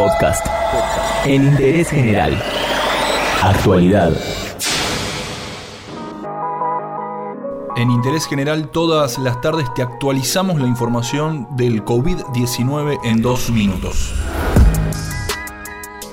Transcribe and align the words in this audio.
Podcast. 0.00 0.46
En 1.26 1.44
interés 1.44 1.90
general. 1.90 2.42
Actualidad. 3.42 4.16
En 7.76 7.90
Interés 7.90 8.26
General 8.26 8.70
todas 8.70 9.18
las 9.18 9.42
tardes 9.42 9.66
te 9.74 9.82
actualizamos 9.82 10.58
la 10.58 10.68
información 10.68 11.48
del 11.54 11.84
COVID-19 11.84 12.98
en 13.04 13.20
dos 13.20 13.50
minutos. 13.50 14.14